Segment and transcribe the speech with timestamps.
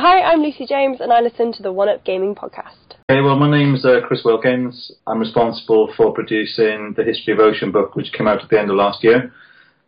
[0.00, 2.94] Hi, I'm Lucy James, and I listen to the One Up Gaming podcast.
[3.08, 4.92] Hey, well, my name's uh, Chris Wilkins.
[5.08, 8.70] I'm responsible for producing the History of Ocean book, which came out at the end
[8.70, 9.32] of last year.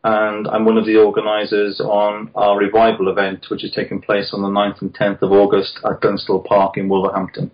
[0.03, 4.43] And I'm one of the organisers on our revival event, which is taking place on
[4.43, 7.53] the 9th and 10th of August at Dunstall Park in Wolverhampton.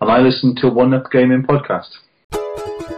[0.00, 2.97] And I listen to One Up Gaming podcast.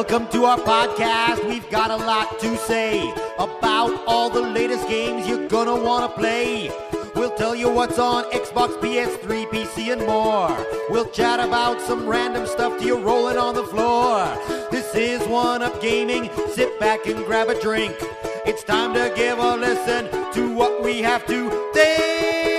[0.00, 1.46] Welcome to our podcast.
[1.46, 3.06] We've got a lot to say
[3.38, 6.70] about all the latest games you're gonna wanna play.
[7.14, 10.56] We'll tell you what's on Xbox, PS3, PC, and more.
[10.88, 14.24] We'll chat about some random stuff to you rolling on the floor.
[14.70, 16.30] This is One Up Gaming.
[16.48, 17.94] Sit back and grab a drink.
[18.46, 22.49] It's time to give a listen to what we have to think.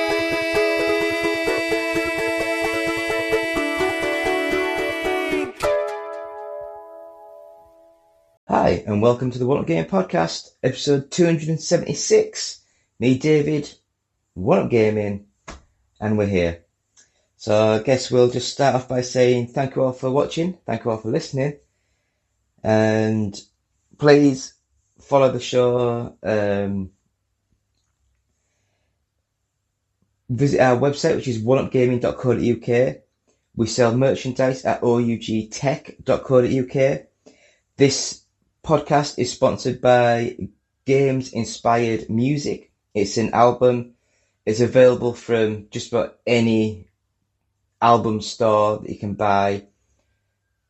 [8.62, 12.62] Hi, and welcome to the One Up Game Podcast, episode 276.
[13.00, 13.74] Me, David,
[14.36, 15.26] One Up Gaming,
[16.00, 16.64] and we're here.
[17.38, 20.86] So I guess we'll just start off by saying thank you all for watching, thank
[20.86, 21.58] you all for listening,
[22.64, 23.36] and
[23.98, 24.54] please
[25.00, 26.92] follow the show, um,
[30.30, 32.98] visit our website, which is oneupgaming.co.uk.
[33.56, 35.98] We sell merchandise at ougtech.co.uk.
[37.78, 38.21] This
[38.64, 40.38] podcast is sponsored by
[40.86, 42.72] Games Inspired Music.
[42.94, 43.94] It's an album.
[44.46, 46.88] It's available from just about any
[47.82, 49.66] album store that you can buy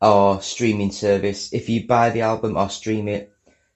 [0.00, 1.52] or streaming service.
[1.52, 3.30] If you buy the album or stream it,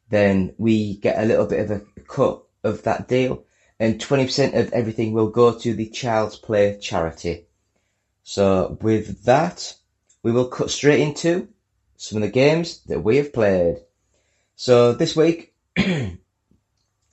[0.09, 3.44] then we get a little bit of a cut of that deal
[3.78, 7.47] and 20% of everything will go to the Child's Play charity.
[8.22, 9.75] So with that,
[10.22, 11.48] we will cut straight into
[11.97, 13.83] some of the games that we have played.
[14.58, 16.16] So this week, I've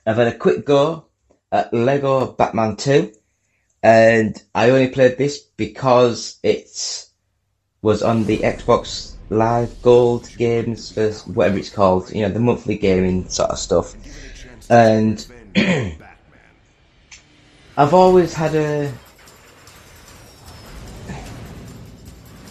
[0.06, 1.04] had a quick go
[1.52, 3.12] at Lego Batman 2,
[3.82, 7.06] and I only played this because it
[7.82, 12.78] was on the Xbox Live Gold games, for whatever it's called, you know, the monthly
[12.78, 13.94] gaming sort of stuff.
[14.70, 15.26] And
[17.76, 18.90] I've always had a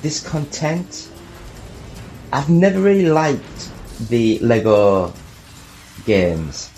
[0.03, 1.09] discontent.
[2.31, 3.72] I've never really liked
[4.09, 5.13] the Lego
[6.05, 6.69] games.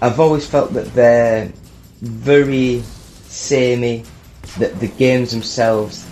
[0.00, 1.52] I've always felt that they're
[2.00, 2.82] very
[3.24, 4.04] samey,
[4.58, 6.06] that the games themselves,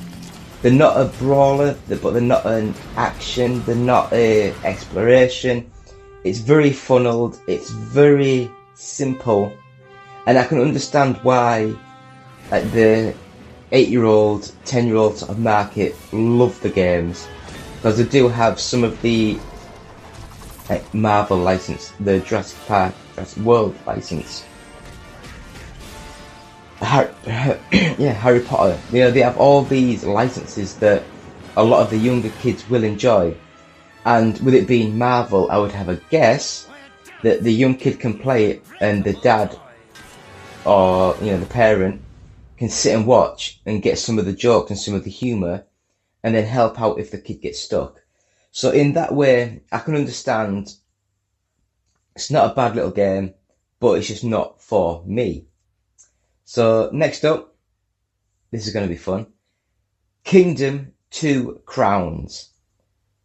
[0.62, 5.70] they're not a brawler, but they're not an action, they're not a exploration.
[6.22, 9.52] It's very funneled, it's very simple,
[10.26, 11.74] and I can understand why
[12.50, 13.14] like the
[13.72, 17.26] eight-year-old, ten-year-old sort of market love the games
[17.76, 19.38] because they do have some of the
[20.92, 24.44] Marvel license, the Jurassic Park, Jurassic World license.
[26.76, 27.10] Harry,
[27.98, 28.78] yeah, Harry Potter.
[28.92, 31.02] You know, they have all these licenses that
[31.56, 33.34] a lot of the younger kids will enjoy.
[34.04, 36.66] And with it being Marvel, I would have a guess
[37.22, 39.58] that the young kid can play it and the dad
[40.64, 42.00] or, you know, the parent
[42.56, 45.64] can sit and watch and get some of the jokes and some of the humour
[46.22, 47.99] and then help out if the kid gets stuck.
[48.52, 50.72] So in that way, I can understand
[52.16, 53.34] it's not a bad little game,
[53.78, 55.46] but it's just not for me.
[56.44, 57.54] So next up,
[58.50, 59.26] this is going to be fun.
[60.24, 62.50] Kingdom Two Crowns.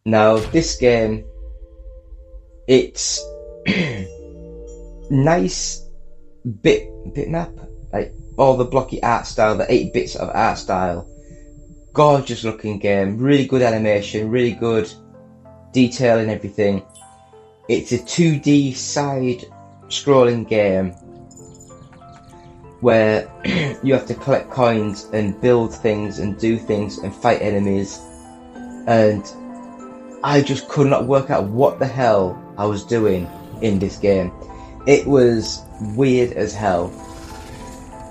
[0.04, 1.24] Now this game,
[2.68, 3.24] it's
[5.10, 5.84] nice
[6.62, 11.10] bit bitmap, like all the blocky art style, the eight bits of art style.
[11.92, 14.92] Gorgeous looking game, really good animation, really good
[15.76, 16.82] detail and everything.
[17.68, 19.44] It's a 2D side
[19.88, 20.92] scrolling game
[22.80, 23.30] where
[23.82, 28.00] you have to collect coins and build things and do things and fight enemies.
[28.86, 29.22] And
[30.24, 33.28] I just could not work out what the hell I was doing
[33.60, 34.32] in this game.
[34.86, 35.62] It was
[35.94, 36.90] weird as hell.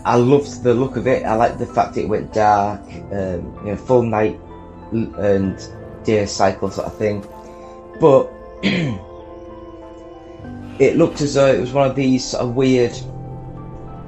[0.05, 1.25] I loved the look of it.
[1.25, 2.81] I liked the fact it went dark,
[3.11, 4.39] um, you know, full night
[4.91, 5.57] and
[6.03, 7.25] day cycle sort of thing.
[7.99, 8.31] But
[10.79, 12.93] it looked as though it was one of these sort of weird,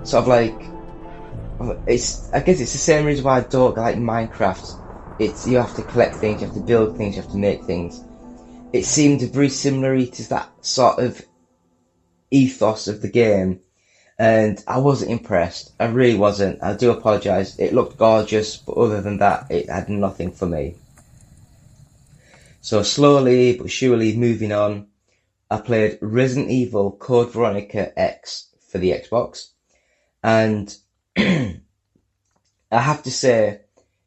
[0.04, 0.62] sort of like,
[1.88, 2.31] it's.
[2.34, 4.75] I guess it's the same reason why I don't like Minecraft.
[5.19, 7.63] It's you have to collect things, you have to build things, you have to make
[7.63, 8.04] things.
[8.74, 11.22] It seemed very similar to that sort of
[12.30, 13.62] ethos of the game,
[14.19, 15.72] and I wasn't impressed.
[15.80, 16.62] I really wasn't.
[16.62, 17.57] I do apologise.
[17.57, 20.75] It looked gorgeous, but other than that, it had nothing for me.
[22.62, 24.88] So slowly but surely moving on,
[25.50, 29.51] I played Resident Evil Code Veronica X for the Xbox,
[30.21, 30.75] and
[31.18, 31.62] I
[32.71, 33.62] have to say,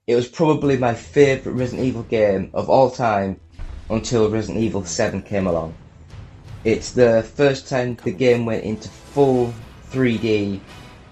[0.07, 3.41] it was probably my favourite Resident Evil game of all time
[3.89, 5.75] until Resident Evil 7 came along.
[6.65, 9.55] It's the first time the game went into full
[9.91, 10.61] 3D,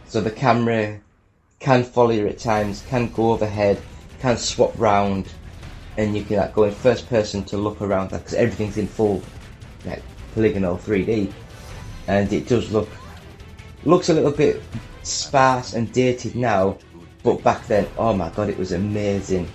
[0.06, 1.00] so the camera
[1.58, 3.80] can follow you at times, can go overhead,
[4.20, 5.26] can swap round,
[5.98, 9.20] and you can like, go in first person to look around because everything's in full
[9.84, 10.02] like
[10.32, 11.30] polygonal 3D,
[12.06, 12.88] and it does look
[13.84, 14.62] looks a little bit
[15.02, 16.78] sparse and dated now,
[17.22, 19.48] but back then, oh my god, it was amazing.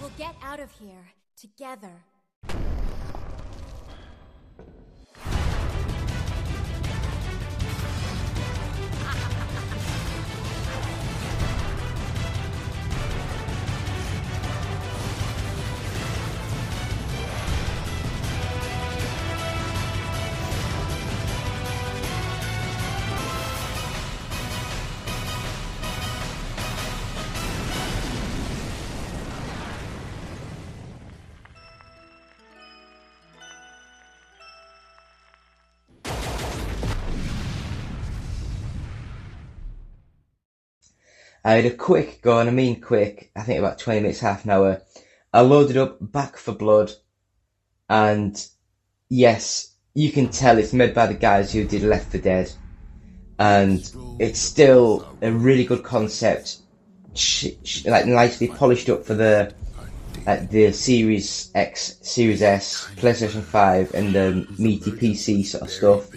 [0.00, 1.06] We'll get out of here
[1.36, 1.92] together.
[41.44, 44.44] I had a quick go, and I mean quick, I think about 20 minutes, half
[44.44, 44.82] an hour.
[45.32, 46.92] I loaded up Back 4 Blood,
[47.88, 48.46] and
[49.08, 52.52] yes, you can tell it's made by the guys who did Left 4 Dead,
[53.38, 56.58] and it's still a really good concept,
[57.86, 59.54] like nicely polished up for the
[60.50, 66.10] the Series X, Series S, PlayStation 5, and the meaty PC sort of stuff.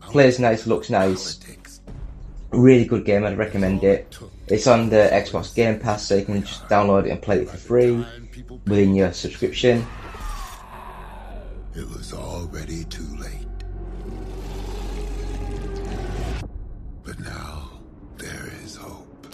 [0.00, 1.40] Plays nice, looks nice.
[2.50, 4.16] Really good game, I'd recommend it.
[4.46, 7.48] It's on the Xbox Game Pass, so you can just download it and play it
[7.48, 8.04] for free
[8.66, 9.86] within your subscription.
[11.74, 13.48] It was already too late.
[17.04, 17.70] But now
[18.18, 19.26] there is hope.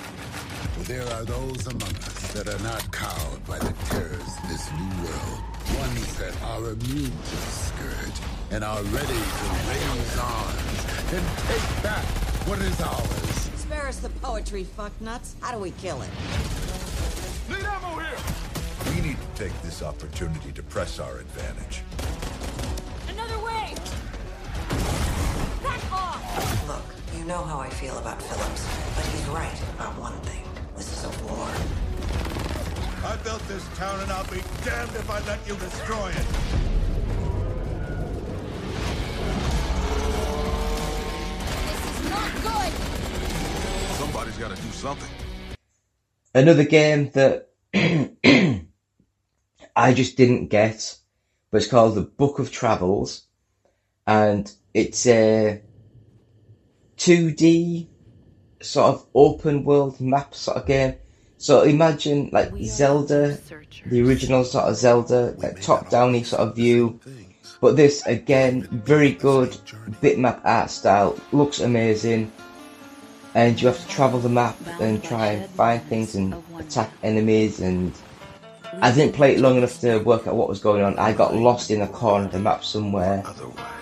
[0.84, 5.04] There are those among us that are not cowed by the terrors of this new
[5.04, 5.40] world.
[5.76, 8.20] Ones that are immune to the scourge
[8.52, 12.04] and are ready to raise arms and take back
[12.46, 13.49] what is ours.
[13.70, 15.34] Spare us the poetry, fucknuts.
[15.40, 16.08] How do we kill it?
[17.48, 18.18] Need ammo here!
[18.86, 21.82] We need to take this opportunity to press our advantage.
[23.08, 23.76] Another way!
[25.62, 26.66] Back off!
[26.66, 26.82] Look,
[27.16, 30.42] you know how I feel about Phillips, but he's right about one thing.
[30.76, 31.46] This is a war.
[33.08, 36.26] I built this town and I'll be damned if I let you destroy it.
[41.70, 42.59] This is not good!
[44.40, 45.08] Somebody's gotta do something.
[46.34, 47.50] Another game that
[49.76, 50.96] I just didn't get,
[51.50, 53.26] but it's called the Book of Travels,
[54.06, 55.60] and it's a
[56.96, 57.88] 2D
[58.62, 60.94] sort of open world map sort of game.
[61.36, 63.38] So imagine like Zelda,
[63.84, 66.98] the original sort of Zelda, like top downy sort of view.
[67.60, 69.50] But this again, very good
[70.00, 72.32] bitmap art style, looks amazing.
[73.34, 77.60] And you have to travel the map and try and find things and attack enemies
[77.60, 77.94] and
[78.82, 80.98] I didn't play it long enough to work out what was going on.
[80.98, 83.24] I got lost in a corner of the map somewhere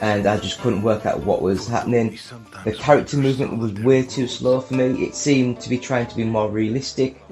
[0.01, 2.19] and I just couldn't work out what was happening.
[2.65, 5.05] The character movement was way too slow for me.
[5.05, 7.23] It seemed to be trying to be more realistic,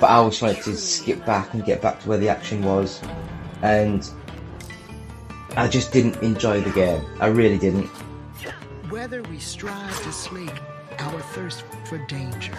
[0.00, 3.00] but I always wanted to skip back and get back to where the action was.
[3.62, 4.08] And
[5.56, 7.04] I just didn't enjoy the game.
[7.20, 7.86] I really didn't.
[8.90, 10.50] Whether we strive to slake
[10.98, 12.58] our thirst for danger,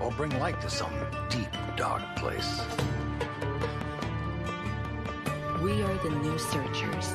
[0.00, 0.92] or bring light to some
[1.28, 2.60] deep, dark place.
[5.62, 7.12] We are the new searchers.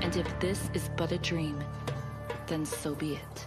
[0.00, 1.62] And if this is but a dream,
[2.46, 3.46] then so be it.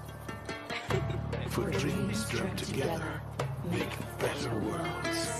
[1.50, 3.22] For dreams strung together
[3.69, 5.33] make better worlds.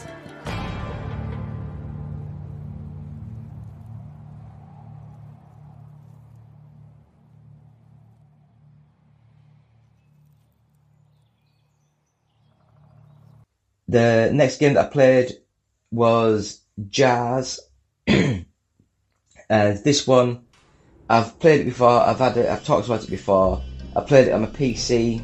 [13.94, 15.34] The next game that I played
[15.92, 17.60] was Jars.
[18.08, 18.44] and
[19.52, 20.46] uh, this one,
[21.08, 23.62] I've played it before, I've had it, I've talked about it before.
[23.96, 25.24] I played it on my PC,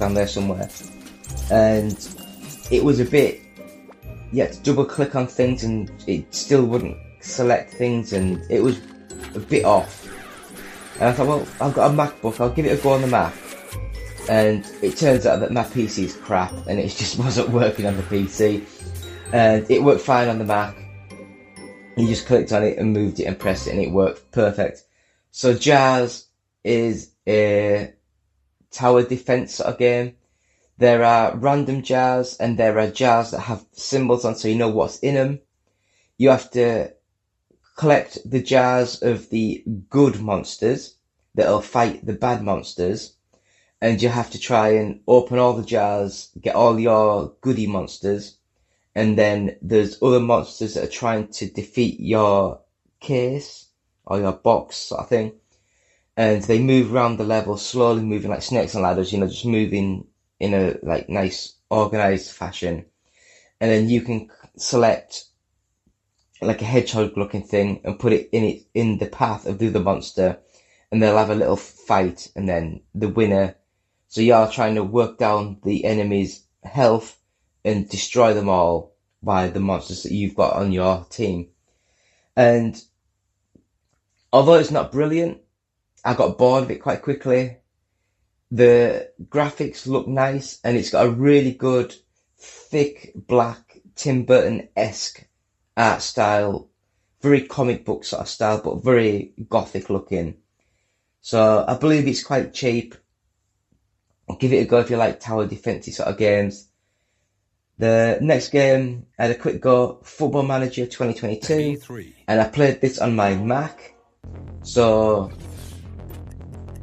[0.00, 0.68] down there somewhere.
[1.52, 1.92] And
[2.72, 3.40] it was a bit,
[4.32, 8.64] you had to double click on things and it still wouldn't select things and it
[8.64, 8.80] was
[9.36, 10.08] a bit off.
[10.94, 13.06] And I thought, well, I've got a MacBook, I'll give it a go on the
[13.06, 13.32] Mac.
[14.28, 17.96] And it turns out that my PC is crap and it just wasn't working on
[17.96, 18.66] the PC.
[19.32, 20.76] And it worked fine on the Mac.
[21.96, 24.82] You just clicked on it and moved it and pressed it and it worked perfect.
[25.30, 26.26] So Jars
[26.64, 27.92] is a
[28.70, 30.16] tower defense sort of game.
[30.78, 34.70] There are random jars and there are jars that have symbols on so you know
[34.70, 35.40] what's in them.
[36.16, 36.94] You have to
[37.76, 40.96] collect the jars of the good monsters
[41.34, 43.14] that'll fight the bad monsters
[43.80, 48.36] and you have to try and open all the jars, get all your goody monsters,
[48.94, 52.60] and then there's other monsters that are trying to defeat your
[53.00, 53.66] case
[54.04, 55.32] or your box sort of thing.
[56.16, 59.46] And they move around the level slowly moving like snakes and ladders, you know, just
[59.46, 60.06] moving
[60.38, 62.84] in a like nice organized fashion.
[63.60, 65.24] And then you can select
[66.42, 69.68] like a hedgehog looking thing and put it in it in the path of the
[69.68, 70.38] other monster
[70.90, 73.54] and they'll have a little fight and then the winner
[74.10, 77.16] so you are trying to work down the enemy's health
[77.64, 81.50] and destroy them all by the monsters that you've got on your team.
[82.34, 82.82] And
[84.32, 85.38] although it's not brilliant,
[86.04, 87.58] I got bored of it quite quickly.
[88.50, 91.94] The graphics look nice and it's got a really good
[92.36, 95.24] thick black Tim Burton-esque
[95.76, 96.68] art style,
[97.20, 100.38] very comic book sort of style, but very gothic looking.
[101.20, 102.96] So I believe it's quite cheap
[104.38, 106.68] give it a go if you like tower defensive sort of games.
[107.78, 111.80] The next game, I had a quick go, Football Manager 2022,
[112.28, 113.94] and I played this on my Mac.
[114.62, 115.32] So,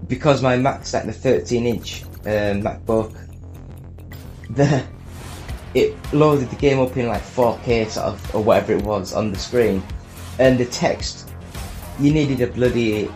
[0.08, 3.16] because my Mac's like the 13 inch uh, MacBook,
[4.50, 4.84] the
[5.75, 9.32] it loaded the game up in like 4K sort of, or whatever it was on
[9.32, 9.84] the screen,
[10.39, 11.30] and the text,
[12.00, 13.12] you needed a bloody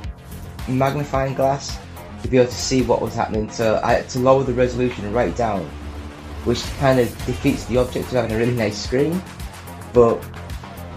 [0.67, 1.80] magnifying glass
[2.21, 3.49] to be able to see what was happening.
[3.49, 5.65] So I had to lower the resolution right down,
[6.45, 9.21] which kind of defeats the object of having a really nice screen.
[9.93, 10.23] But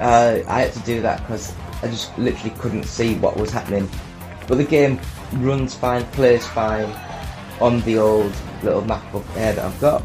[0.01, 3.89] uh, I had to do that because I just literally couldn't see what was happening.
[4.47, 5.01] But the game
[5.35, 6.93] runs fine, plays fine
[7.61, 10.03] on the old little MacBook Air that I've got.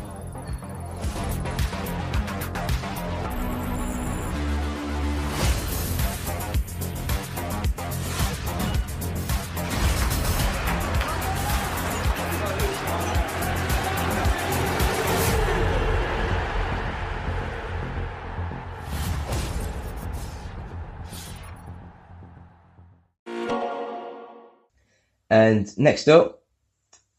[25.29, 26.43] And next up,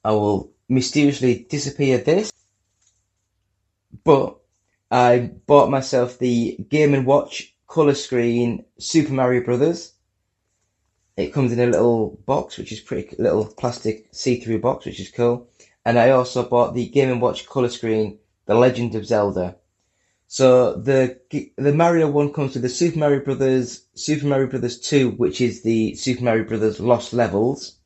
[0.04, 2.32] I will mysteriously disappear this.
[4.04, 4.36] But
[4.90, 9.92] I bought myself the Game & Watch colour screen Super Mario Brothers.
[11.16, 15.10] It comes in a little box, which is pretty little plastic see-through box, which is
[15.10, 15.48] cool.
[15.84, 19.56] And I also bought the Game & Watch colour screen The Legend of Zelda.
[20.26, 21.18] So the
[21.56, 25.62] the Mario one comes with the Super Mario Brothers, Super Mario Brothers 2, which is
[25.62, 27.79] the Super Mario Brothers Lost Levels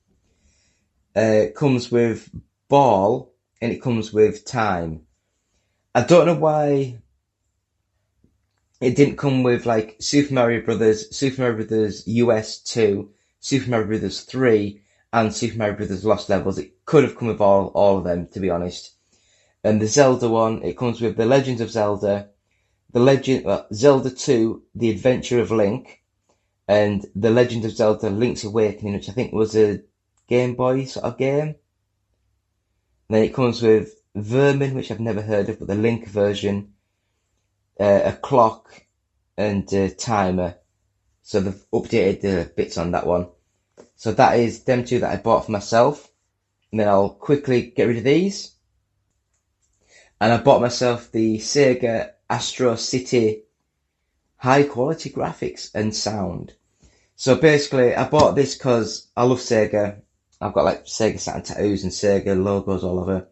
[1.16, 2.30] uh, comes with
[2.68, 5.02] ball and it comes with time.
[5.94, 6.99] I don't know why
[8.80, 13.87] it didn't come with like Super Mario Brothers, Super Mario Brothers US 2, Super Mario
[13.87, 14.80] Brothers 3,
[15.12, 16.59] and Super Mario Brothers Lost Levels.
[16.59, 18.90] It could have come with all, all of them, to be honest.
[19.62, 22.30] And the Zelda one, it comes with The Legend of Zelda,
[22.90, 26.02] The Legend, uh, Zelda 2, The Adventure of Link,
[26.66, 29.80] and The Legend of Zelda Link's Awakening, which I think was a
[30.28, 31.57] Game Boy sort of game.
[33.09, 36.73] Then it comes with Vermin, which I've never heard of, but the Link version,
[37.78, 38.85] uh, a clock,
[39.37, 40.57] and a timer.
[41.23, 43.28] So they've updated the bits on that one.
[43.97, 46.11] So that is them two that I bought for myself.
[46.71, 48.54] And then I'll quickly get rid of these.
[50.21, 53.45] And I bought myself the Sega Astro City
[54.37, 56.52] high quality graphics and sound.
[57.16, 60.02] So basically, I bought this because I love Sega
[60.40, 63.28] I've got like Sega Saturn tattoos and Sega logos all over.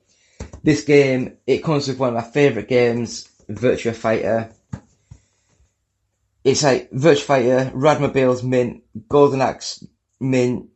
[0.63, 4.53] This game, it comes with one of my favourite games, Virtua Fighter.
[6.45, 9.85] It's like Virtua Fighter, Rad Mobile's mint, Golden Axe
[10.21, 10.69] mint,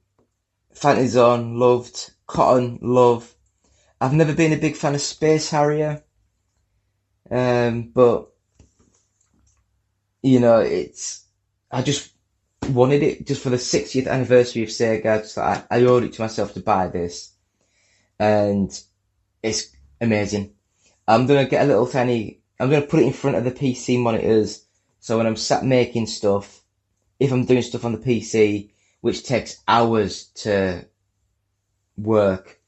[0.74, 3.34] Fantasy Zone loved, Cotton love.
[4.00, 6.02] I've never been a big fan of Space Harrier,
[7.30, 8.28] um, but
[10.22, 11.24] you know, it's
[11.70, 12.12] I just
[12.68, 15.24] wanted it just for the 60th anniversary of Sega.
[15.24, 17.32] So I, I owed it to myself to buy this,
[18.18, 18.70] and
[19.42, 19.70] it's
[20.00, 20.54] amazing.
[21.08, 22.40] I'm gonna get a little tiny.
[22.58, 24.64] I'm gonna put it in front of the PC monitors,
[25.00, 26.62] so when I'm sat making stuff,
[27.20, 28.70] if I'm doing stuff on the PC,
[29.00, 30.86] which takes hours to
[31.96, 32.58] work,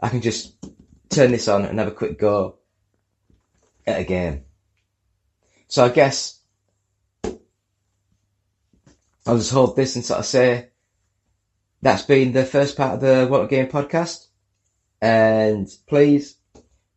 [0.00, 0.54] I can just
[1.08, 2.56] turn this on and have a quick go
[3.86, 4.44] at a game.
[5.68, 6.35] So I guess
[9.26, 10.68] I'll just hold this and sort of say
[11.82, 14.26] that's been the first part of the What a Game podcast.
[15.00, 16.36] And please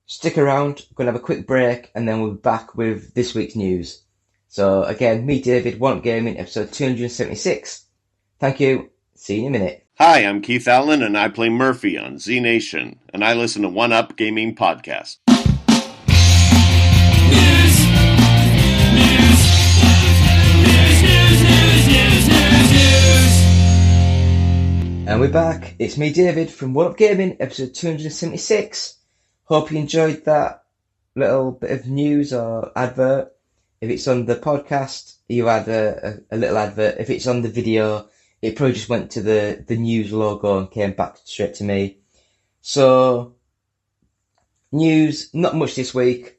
[0.06, 0.86] stick around.
[0.92, 3.56] We're going to have a quick break and then we'll be back with this week's
[3.56, 4.04] news.
[4.48, 7.86] So again, me, David, Up Gaming, episode 276.
[8.40, 8.90] Thank you.
[9.16, 9.86] See you in a minute.
[9.98, 13.70] Hi, I'm Keith Allen, and I play Murphy on Z Nation, and I listen to
[13.70, 15.18] One Up Gaming Podcast.
[25.10, 25.74] And we're back.
[25.80, 28.96] It's me, David, from One Up Gaming, episode 276.
[29.46, 30.66] Hope you enjoyed that
[31.16, 33.32] little bit of news or advert.
[33.82, 37.00] If it's on the podcast, you had a, a, a little advert.
[37.00, 38.08] If it's on the video,
[38.44, 41.98] it probably just went to the, the news logo and came back straight to me.
[42.62, 43.34] So,
[44.72, 46.38] news, not much this week.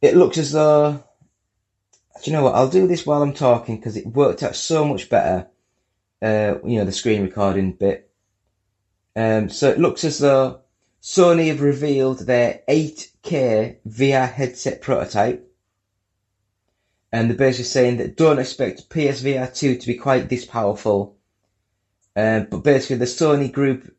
[0.00, 1.04] It looks as though,
[2.22, 4.86] do you know what, I'll do this while I'm talking because it worked out so
[4.86, 5.50] much better.
[6.22, 8.10] Uh, you know, the screen recording bit.
[9.14, 10.60] Um, so it looks as though
[11.02, 15.42] Sony have revealed their 8K VR headset prototype.
[17.12, 21.16] And they're basically saying that don't expect PSVR 2 to be quite this powerful.
[22.16, 23.94] Um, but basically the Sony group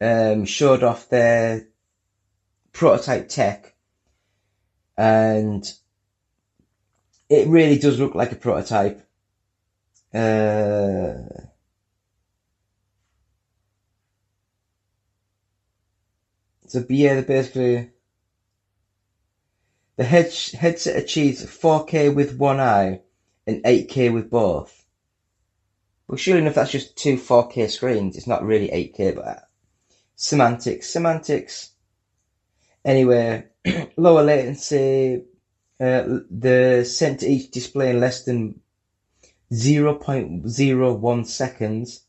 [0.00, 1.68] um, showed off their
[2.72, 3.74] prototype tech.
[4.98, 5.64] And
[7.28, 9.06] it really does look like a prototype.
[10.14, 11.14] Uh,
[16.66, 17.90] so yeah, basically
[19.96, 23.02] the head, headset achieves 4K with one eye
[23.46, 24.84] and 8K with both.
[26.08, 28.16] Well, surely enough, that's just two 4K screens.
[28.16, 29.48] It's not really 8K, but
[30.16, 31.72] semantics, semantics.
[32.84, 33.44] Anyway,
[33.96, 35.24] lower latency,
[35.78, 38.61] uh, the sent to each display in less than
[39.52, 42.04] 0.01 seconds,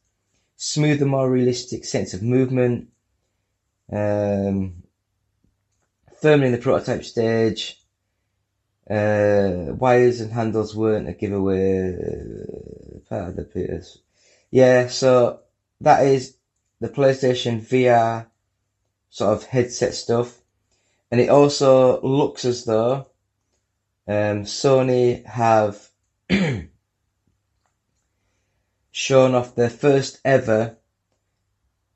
[0.56, 2.88] smoother, more realistic sense of movement,
[3.92, 4.84] um,
[6.22, 7.82] firmly in the prototype stage,
[8.90, 13.98] uh, wires and handles weren't a giveaway, uh, part of the PS.
[14.50, 15.42] Yeah, so
[15.82, 16.38] that is
[16.80, 18.28] the PlayStation VR
[19.10, 20.40] sort of headset stuff.
[21.12, 23.08] And it also looks as though
[24.08, 25.90] um, Sony have
[28.94, 30.78] shown off their first ever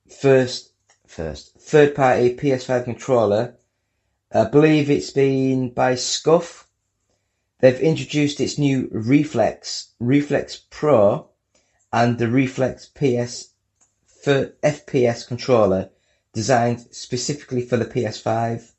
[0.10, 0.72] first
[1.06, 3.56] first third party PS5 controller.
[4.32, 6.68] I believe it's been by Scuff.
[7.60, 11.30] They've introduced its new Reflex, Reflex Pro,
[11.94, 13.50] and the Reflex PS
[14.08, 15.92] for FPS controller
[16.34, 18.72] designed specifically for the PS5.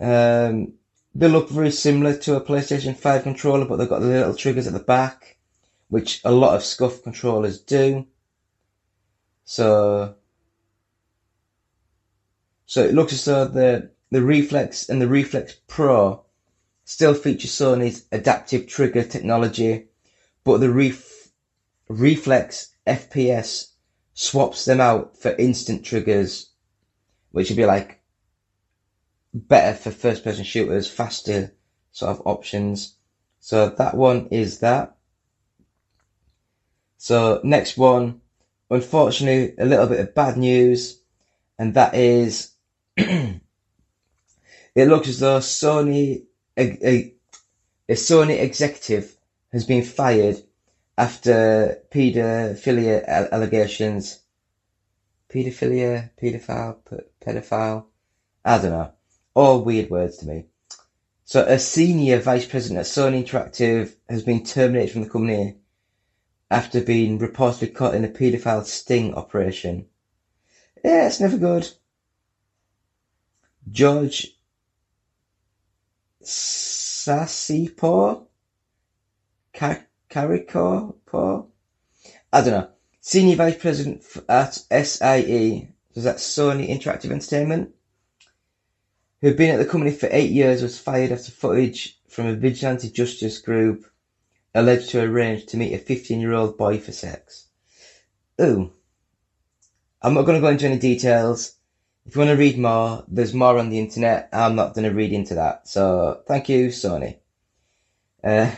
[0.00, 0.74] Um,
[1.14, 4.66] they look very similar to a PlayStation 5 controller, but they've got the little triggers
[4.66, 5.38] at the back,
[5.90, 8.06] which a lot of Scuff controllers do.
[9.44, 10.14] So,
[12.64, 16.24] so it looks as though the, the Reflex and the Reflex Pro
[16.84, 19.88] still feature Sony's adaptive trigger technology,
[20.44, 21.28] but the Ref,
[21.88, 23.72] Reflex FPS
[24.14, 26.50] swaps them out for instant triggers,
[27.32, 28.00] which would be like
[29.34, 31.52] better for first person shooters, faster
[31.90, 32.94] sort of options.
[33.40, 34.96] So that one is that.
[37.02, 38.20] So next one,
[38.68, 41.00] unfortunately, a little bit of bad news,
[41.58, 42.52] and that is
[42.98, 43.40] it
[44.74, 46.26] looks as though Sony
[46.58, 47.14] a, a,
[47.88, 49.16] a Sony executive
[49.50, 50.42] has been fired
[50.98, 54.20] after paedophilia allegations.
[55.30, 56.76] Paedophilia, paedophile,
[57.24, 57.86] pedophile.
[58.44, 58.92] I don't know.
[59.32, 60.48] All weird words to me.
[61.24, 65.59] So a senior vice president at Sony Interactive has been terminated from the company
[66.50, 69.86] after being reportedly caught in a paedophile sting operation.
[70.84, 71.68] Yeah, it's never good.
[73.70, 74.36] George
[76.22, 77.46] Sasipo?
[79.54, 80.94] Caricor?
[82.32, 82.68] I don't know.
[83.00, 87.74] Senior Vice President at SIE, was that Sony Interactive Entertainment?
[89.20, 92.34] Who had been at the company for eight years was fired after footage from a
[92.34, 93.89] vigilante justice group
[94.54, 97.46] alleged to arrange to meet a 15 year old boy for sex.
[98.40, 98.72] Ooh.
[100.02, 101.54] I'm not going to go into any details.
[102.06, 104.30] If you want to read more, there's more on the internet.
[104.32, 105.68] I'm not going to read into that.
[105.68, 107.18] So thank you, Sony.
[108.24, 108.50] Uh,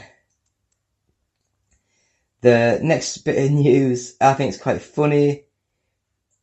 [2.40, 5.44] the next bit of news, I think it's quite funny.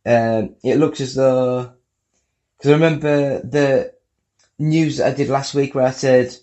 [0.06, 1.74] Um, it looks as though
[2.58, 3.94] because I remember the
[4.58, 6.36] news I did last week where I said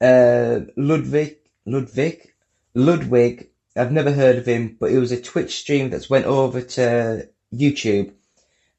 [0.00, 2.32] uh, Ludwig Ludwig
[2.74, 3.50] Ludwig.
[3.76, 7.28] I've never heard of him, but it was a Twitch stream that's went over to
[7.52, 8.12] YouTube,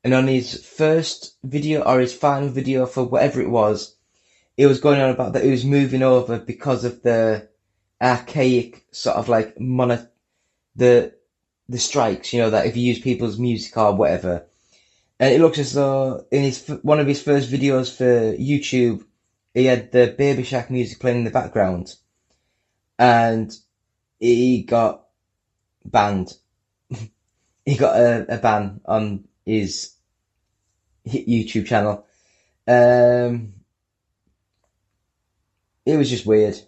[0.04, 3.96] and on his first video or his final video for whatever it was,
[4.58, 7.48] it was going on about that he was moving over because of the
[8.02, 10.08] archaic sort of like mono
[10.76, 11.13] the
[11.70, 14.46] the strikes, you know, that if you use people's music or whatever.
[15.20, 19.06] And it looks as though in his one of his first videos for YouTube,
[19.54, 21.96] he had the Baby Shark music playing in the background,
[23.02, 23.52] and
[24.20, 25.06] he got
[25.86, 26.34] banned.
[27.66, 29.94] he got a, a ban on his
[31.08, 32.06] YouTube channel.
[32.68, 33.54] Um,
[35.86, 36.60] it was just weird.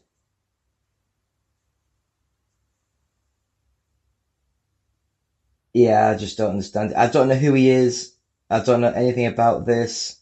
[5.74, 6.94] Yeah, I just don't understand.
[6.96, 8.16] I don't know who he is.
[8.50, 10.20] I don't know anything about this.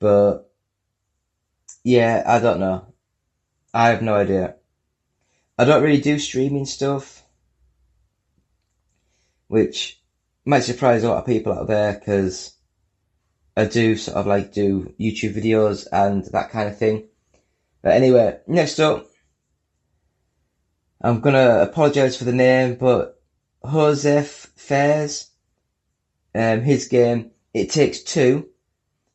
[0.00, 0.50] But
[1.84, 2.86] yeah, I don't know.
[3.72, 4.56] I have no idea.
[5.58, 7.24] I don't really do streaming stuff,
[9.48, 10.00] which
[10.44, 12.54] might surprise a lot of people out there because
[13.56, 17.08] I do sort of like do YouTube videos and that kind of thing.
[17.82, 19.06] But anyway, next up,
[21.00, 23.20] I'm gonna apologise for the name, but
[23.64, 25.30] Josef Fares,
[26.34, 28.48] um, his game It Takes Two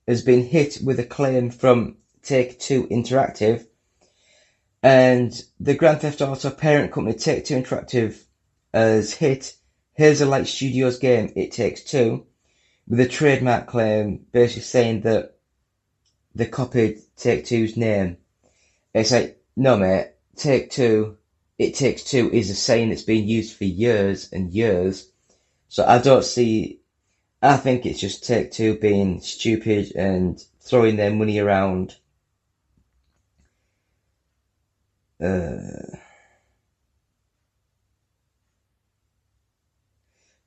[0.08, 3.66] has been hit with acclaim from Take Two Interactive,
[4.84, 8.22] and the Grand Theft Auto parent company Take Two Interactive
[8.74, 9.56] has hit
[9.98, 12.26] Hazelight Studios game It Takes Two
[12.88, 15.38] with a trademark claim basically saying that
[16.36, 18.17] they copied Take Two's name.
[18.93, 21.17] It's like, no mate, Take Two,
[21.58, 25.10] It Takes Two is a saying that's been used for years and years.
[25.69, 26.82] So I don't see,
[27.41, 31.96] I think it's just Take Two being stupid and throwing their money around.
[35.24, 35.98] Uh,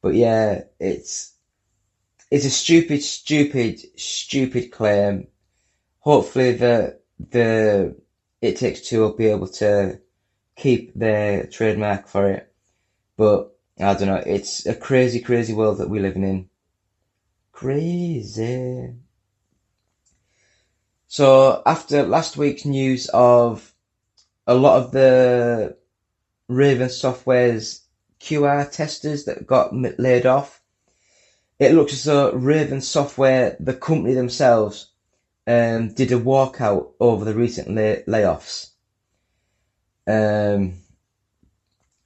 [0.02, 1.32] but yeah, it's,
[2.30, 5.28] it's a stupid, stupid, stupid claim.
[6.00, 7.96] Hopefully the, the,
[8.42, 10.00] It Takes Two will be able to
[10.56, 12.52] keep their trademark for it.
[13.16, 16.48] But I don't know, it's a crazy, crazy world that we're living in.
[17.52, 18.94] Crazy.
[21.08, 23.72] So after last week's news of
[24.46, 25.76] a lot of the
[26.48, 27.82] Raven Software's
[28.20, 30.62] QA testers that got laid off,
[31.58, 34.90] it looks as though Raven Software, the company themselves,
[35.46, 38.70] um, did a walkout over the recent lay- layoffs.
[40.06, 40.74] Um,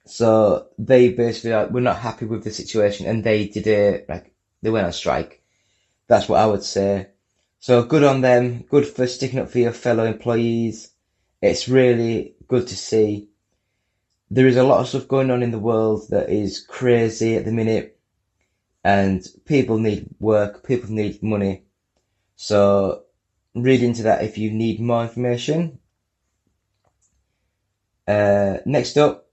[0.05, 4.69] so they basically were not happy with the situation and they did a, like, they
[4.69, 5.43] went on strike.
[6.07, 7.07] That's what I would say.
[7.59, 8.63] So good on them.
[8.63, 10.90] Good for sticking up for your fellow employees.
[11.41, 13.29] It's really good to see.
[14.29, 17.45] There is a lot of stuff going on in the world that is crazy at
[17.45, 17.99] the minute
[18.83, 21.63] and people need work, people need money.
[22.35, 23.03] So
[23.53, 25.79] read into that if you need more information.
[28.07, 29.27] Uh, next up,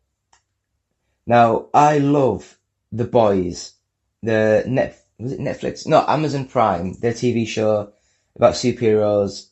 [1.26, 2.58] now I love
[2.92, 3.74] The Boys,
[4.22, 5.86] the net was it Netflix?
[5.86, 7.92] No, Amazon Prime, their TV show
[8.36, 9.48] about superheroes.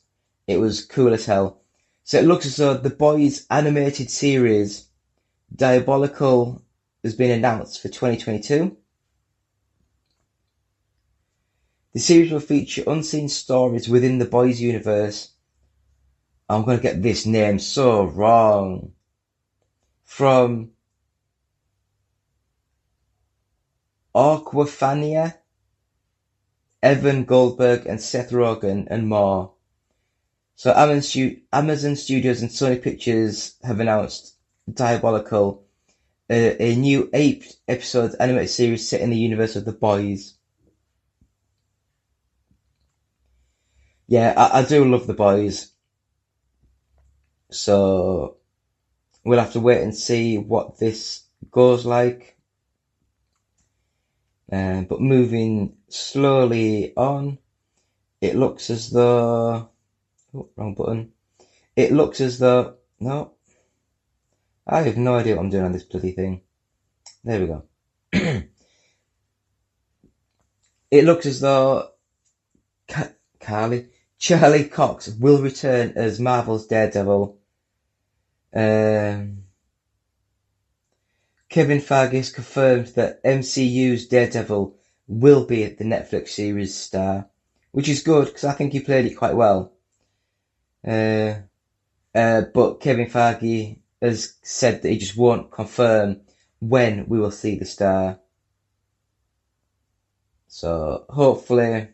[0.47, 1.61] It was cool as hell.
[2.07, 4.87] So it looks as though The Boys animated series,
[5.53, 6.63] Diabolical,
[7.03, 8.77] has been announced for 2022.
[11.95, 15.33] The series will feature unseen stories within the Boys universe.
[16.49, 18.93] I'm going to get this name so wrong.
[20.05, 20.71] From
[24.15, 25.39] Aquafania,
[26.81, 29.56] Evan Goldberg and Seth Rogen and more.
[30.59, 34.35] So Amazon Studios and Sony Pictures have announced
[34.73, 35.65] Diabolical,
[36.31, 40.33] a, a new eight episode animated series set in the universe of The Boys.
[44.09, 45.73] Yeah, I, I do love The Boys.
[47.51, 48.39] So
[49.25, 52.39] we'll have to wait and see what this goes like.
[54.51, 57.37] Uh, but moving slowly on,
[58.23, 59.69] it looks as though,
[60.37, 61.13] oh, wrong button.
[61.75, 63.33] It looks as though, no,
[64.67, 66.43] I have no idea what I'm doing on this bloody thing.
[67.25, 67.63] There we go.
[70.91, 71.91] it looks as though
[72.89, 77.39] Ca- Carly, Charlie Cox will return as Marvel's Daredevil.
[78.55, 79.45] Um,
[81.49, 84.75] Kevin Feige confirmed that MCU's Daredevil
[85.07, 87.29] will be the Netflix series star,
[87.73, 89.76] which is good because I think he played it quite well.
[90.87, 91.41] Uh,
[92.15, 96.21] uh, but Kevin Feige has said that he just won't confirm
[96.61, 98.21] when we will see the star.
[100.49, 101.89] So hopefully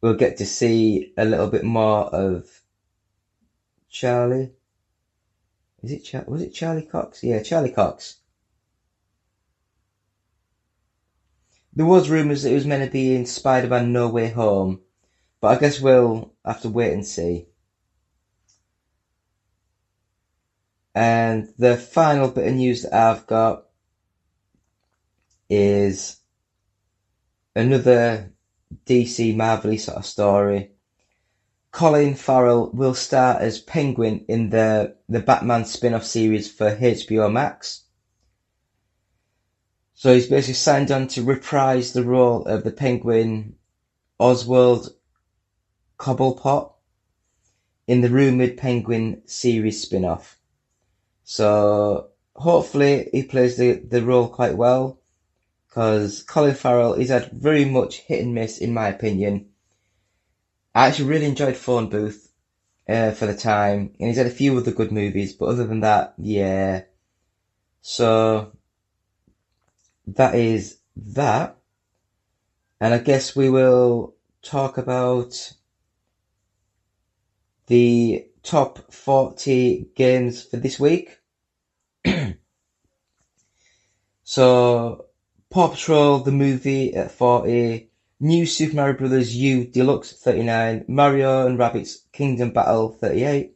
[0.00, 2.46] we'll get to see a little bit more of
[3.88, 4.52] Charlie.
[5.82, 7.22] Is it Char- was it Charlie Cox?
[7.22, 8.16] Yeah, Charlie Cox.
[11.74, 14.80] There was rumours that it was meant to be in Spider-Man No Way Home,
[15.46, 17.46] but I guess we'll have to wait and see.
[20.92, 23.66] And the final bit of news that I've got
[25.48, 26.16] is
[27.54, 28.32] another
[28.86, 30.72] DC Marvel sort of story.
[31.70, 37.84] Colin Farrell will star as Penguin in the, the Batman spin-off series for HBO Max.
[39.94, 43.54] So he's basically signed on to reprise the role of the Penguin
[44.18, 44.88] Oswald
[45.98, 46.72] Cobblepot
[47.86, 50.38] in the rumoured Penguin series spin-off.
[51.24, 54.98] So hopefully he plays the, the role quite well
[55.68, 59.50] because Colin Farrell is had very much hit and miss in my opinion.
[60.74, 62.32] I actually really enjoyed Phone Booth
[62.88, 65.80] uh, for the time, and he's had a few other good movies, but other than
[65.80, 66.82] that, yeah.
[67.80, 68.52] So
[70.06, 71.56] that is that,
[72.80, 75.52] and I guess we will talk about
[77.66, 81.18] the top 40 games for this week.
[84.22, 85.06] so,
[85.50, 89.34] Paw Patrol, the movie at 40, New Super Mario Bros.
[89.34, 93.54] U Deluxe 39, Mario and Rabbids Kingdom Battle 38,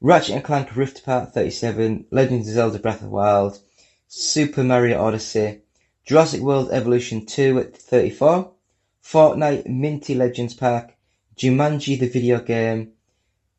[0.00, 3.58] Ratchet and Clank Rift Apart 37, Legends of Zelda Breath of the Wild,
[4.06, 5.62] Super Mario Odyssey,
[6.04, 8.52] Jurassic World Evolution 2 at 34,
[9.02, 10.96] Fortnite Minty Legends Pack,
[11.36, 12.92] Jumanji the video game,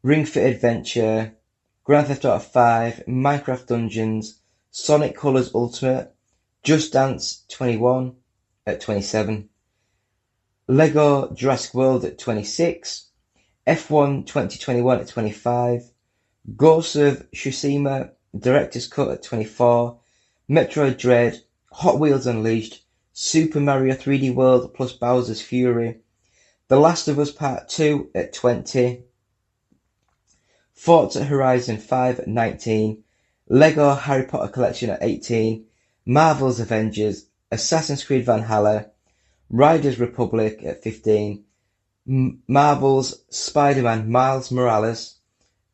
[0.02, 1.36] Ring Fit Adventure,
[1.84, 4.40] Grand Theft Auto 5, Minecraft Dungeons,
[4.72, 6.16] Sonic Colors Ultimate,
[6.64, 8.16] Just Dance 21
[8.66, 9.50] at 27,
[10.68, 13.10] Lego Jurassic World at 26,
[13.68, 15.92] F1 2021 at 25,
[16.56, 20.00] Ghost of Tsushima Director's Cut at 24,
[20.50, 25.98] Metroid Dread, Hot Wheels Unleashed, Super Mario 3D World plus Bowser's Fury,
[26.70, 29.04] The Last of Us Part 2 at 20,
[30.80, 33.04] Forza Horizon 5 at 19,
[33.50, 35.65] Lego Harry Potter Collection at 18,
[36.06, 38.86] Marvel's Avengers, Assassin's Creed Valhalla,
[39.50, 41.44] Riders Republic at 15,
[42.08, 45.18] M- Marvel's Spider-Man Miles Morales,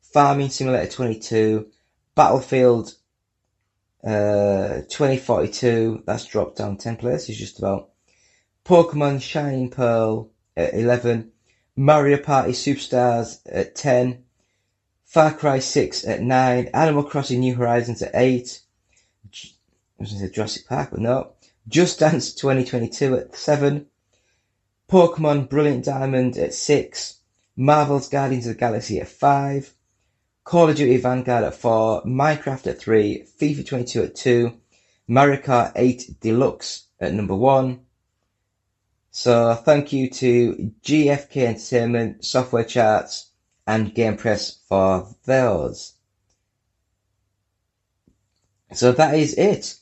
[0.02, 1.68] Farming Simulator 22,
[2.16, 2.96] Battlefield
[4.04, 7.90] uh, 2042, that's dropped down 10 places just about.
[8.66, 11.32] Pokemon Shining Pearl at 11,
[11.76, 14.25] Mario Party Superstars at 10,
[15.16, 18.60] Far Cry 6 at 9, Animal Crossing New Horizons at 8,
[19.24, 19.30] I
[19.98, 21.32] was going to say Jurassic Park, but no.
[21.70, 23.86] Just Dance 2022 at 7,
[24.90, 27.20] Pokemon Brilliant Diamond at 6,
[27.56, 29.74] Marvel's Guardians of the Galaxy at 5,
[30.44, 34.52] Call of Duty Vanguard at 4, Minecraft at 3, FIFA 22 at 2,
[35.08, 37.80] Mario Kart 8 Deluxe at number 1.
[39.12, 43.28] So thank you to GFK Entertainment, Software Charts,
[43.68, 45.94] and Game Press for those.
[48.74, 49.76] So that is it.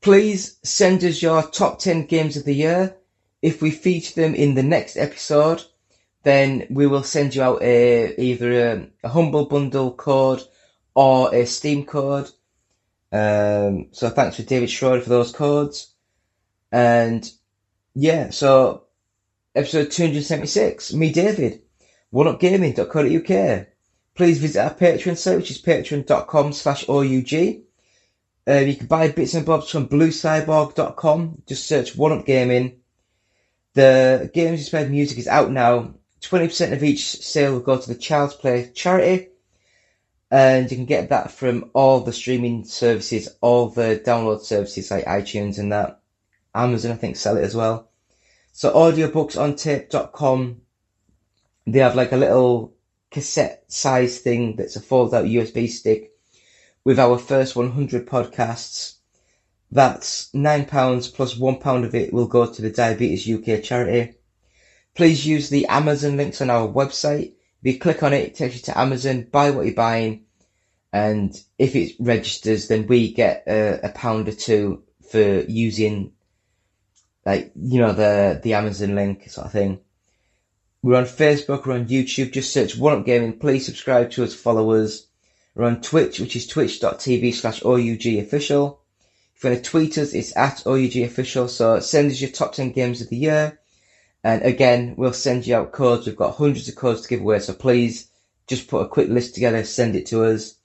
[0.00, 2.96] Please send us your top 10 games of the year.
[3.40, 5.62] If we feature them in the next episode,
[6.22, 10.42] then we will send you out a, either a, a Humble Bundle code
[10.94, 12.30] or a Steam code.
[13.10, 15.92] Um, so thanks for David Schroeder for those codes.
[16.70, 17.30] And
[17.94, 18.84] yeah, so
[19.54, 21.62] episode 276, me David,
[22.12, 23.66] oneupgaming.co.uk.
[24.14, 27.62] Please visit our Patreon site, which is patreon.com slash OUG.
[28.46, 31.42] Uh, you can buy bits and bobs from bluecyborg.com.
[31.46, 32.80] Just search Up Gaming.
[33.74, 35.94] The Games Inspired Music is out now.
[36.20, 39.28] 20% of each sale will go to the Child's Play charity.
[40.30, 45.04] And you can get that from all the streaming services, all the download services like
[45.04, 46.00] iTunes and that.
[46.54, 47.88] Amazon, I think, sell it as well.
[48.52, 50.60] So audiobooksontape.com,
[51.66, 52.74] they have like a little
[53.10, 56.12] cassette size thing that's a fold out USB stick
[56.84, 58.96] with our first 100 podcasts.
[59.70, 64.14] That's £9 plus £1 of it will go to the Diabetes UK charity.
[64.94, 67.32] Please use the Amazon links on our website.
[67.62, 70.24] If you click on it, it takes you to Amazon, buy what you're buying,
[70.92, 76.12] and if it registers, then we get a, a pound or two for using
[77.24, 79.80] like you know the the Amazon link sort of thing.
[80.84, 82.32] We're on Facebook, we're on YouTube.
[82.32, 83.38] Just search One Up Gaming.
[83.38, 85.06] Please subscribe to us, follow us.
[85.54, 88.80] We're on Twitch, which is twitch.tv slash OUG official.
[89.36, 91.46] If you want to tweet us, it's at OUG official.
[91.46, 93.60] So send us your top 10 games of the year.
[94.24, 96.08] And again, we'll send you out codes.
[96.08, 97.38] We've got hundreds of codes to give away.
[97.38, 98.08] So please
[98.48, 100.56] just put a quick list together, send it to us.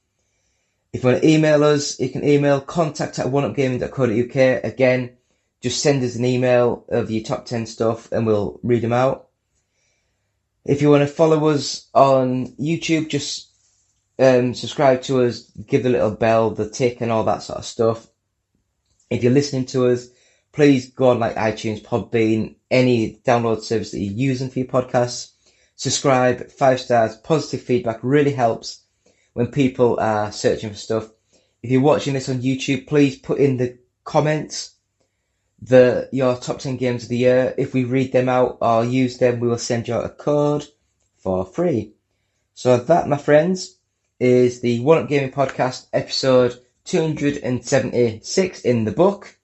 [0.93, 4.63] If you want to email us, you can email contact at oneupgaming.co.uk.
[4.63, 5.11] Again,
[5.61, 9.26] just send us an email of your top 10 stuff and we'll read them out.
[10.67, 13.53] If you want to follow us on YouTube, just
[14.19, 17.65] um, subscribe to us, give the little bell, the tick, and all that sort of
[17.65, 18.05] stuff.
[19.09, 20.09] If you're listening to us,
[20.51, 25.31] please go on like iTunes, Podbean, any download service that you're using for your podcasts.
[25.77, 28.83] Subscribe, five stars, positive feedback really helps
[29.33, 31.09] when people are searching for stuff.
[31.63, 34.71] If you're watching this on YouTube, please put in the comments
[35.61, 37.53] the your top 10 games of the year.
[37.57, 40.65] If we read them out or use them, we will send you a code
[41.17, 41.93] for free.
[42.53, 43.77] So that, my friends,
[44.19, 49.37] is the One Up Gaming Podcast episode 276 in the book.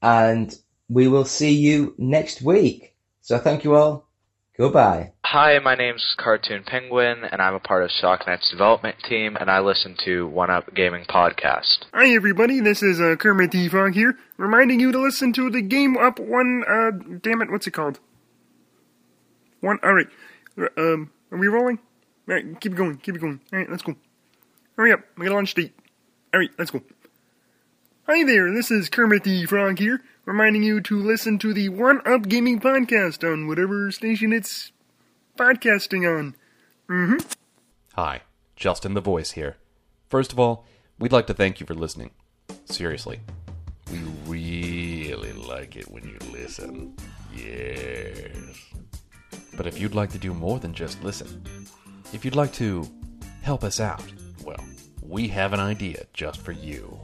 [0.00, 0.54] And
[0.88, 2.94] we will see you next week.
[3.20, 4.08] So thank you all.
[4.56, 5.12] Goodbye.
[5.24, 9.60] Hi, my name's Cartoon Penguin, and I'm a part of Shocknet's development team, and I
[9.60, 11.84] listen to One Up Gaming Podcast.
[11.92, 15.60] Hi everybody, this is uh, Kermit the Frog here, reminding you to listen to the
[15.60, 18.00] Game Up One, uh, damn it, what's it called?
[19.60, 20.06] One, alright,
[20.78, 21.80] um, are we rolling?
[22.28, 23.96] Alright, keep it going, keep it going, alright, let's go.
[24.76, 25.74] Hurry up, we got lunch date.
[26.32, 26.80] Alright, let's go.
[28.06, 32.00] Hi there, this is Kermit the Frog here, reminding you to listen to the One
[32.06, 34.72] Up Gaming Podcast on whatever station it's
[35.36, 36.36] podcasting on.
[36.88, 37.26] Mm-hmm.
[37.94, 38.22] Hi,
[38.56, 39.56] Justin the Voice here.
[40.08, 40.64] First of all,
[40.98, 42.12] we'd like to thank you for listening.
[42.64, 43.20] Seriously.
[43.90, 46.94] We really like it when you listen.
[47.34, 48.36] Yes.
[49.56, 51.42] But if you'd like to do more than just listen,
[52.12, 52.88] if you'd like to
[53.42, 54.04] help us out,
[54.44, 54.62] well,
[55.02, 56.98] we have an idea just for you.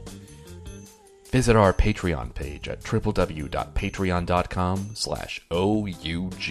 [1.31, 6.43] Visit our Patreon page at www.patreon.com slash OUG.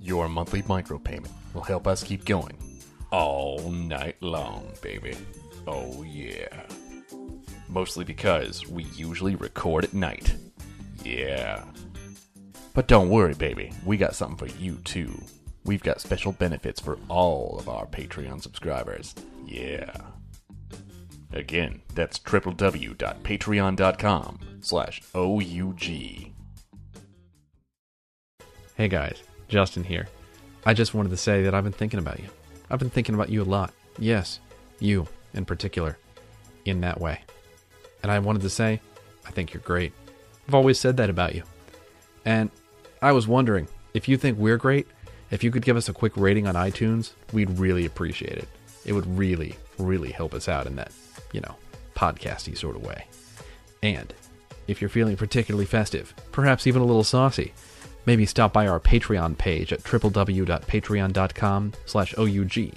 [0.00, 2.56] Your monthly micropayment will help us keep going
[3.12, 5.16] all night long, baby.
[5.66, 6.62] Oh yeah.
[7.74, 10.36] Mostly because we usually record at night.
[11.02, 11.64] Yeah.
[12.72, 13.72] But don't worry, baby.
[13.84, 15.20] We got something for you too.
[15.64, 19.16] We've got special benefits for all of our Patreon subscribers.
[19.44, 19.92] Yeah.
[21.32, 25.82] Again, that's www.patreon.com slash OUG.
[28.76, 30.06] Hey guys, Justin here.
[30.64, 32.28] I just wanted to say that I've been thinking about you.
[32.70, 33.72] I've been thinking about you a lot.
[33.98, 34.38] Yes,
[34.78, 35.98] you in particular.
[36.64, 37.18] In that way.
[38.04, 38.82] And I wanted to say,
[39.26, 39.94] I think you're great.
[40.46, 41.42] I've always said that about you.
[42.26, 42.50] And
[43.00, 44.86] I was wondering, if you think we're great,
[45.30, 48.48] if you could give us a quick rating on iTunes, we'd really appreciate it.
[48.84, 50.92] It would really, really help us out in that,
[51.32, 51.56] you know,
[51.96, 53.06] podcasty sort of way.
[53.82, 54.12] And
[54.68, 57.54] if you're feeling particularly festive, perhaps even a little saucy,
[58.04, 62.74] maybe stop by our Patreon page at www.patreon.com slash OUG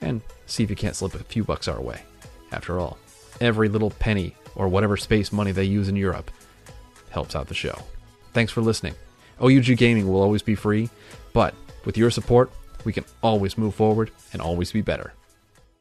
[0.00, 2.02] and see if you can't slip a few bucks our way.
[2.50, 2.98] After all,
[3.40, 6.30] every little penny or whatever space money they use in Europe
[7.10, 7.78] helps out the show.
[8.32, 8.94] Thanks for listening.
[9.40, 10.90] OUG Gaming will always be free,
[11.32, 12.50] but with your support,
[12.84, 15.12] we can always move forward and always be better.